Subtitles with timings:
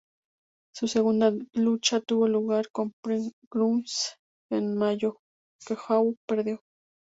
[0.73, 4.15] Su segunda lucha tuvo lugar en "Proving Grounds"
[4.49, 5.17] en mayo,
[5.63, 6.61] que Havok perdió.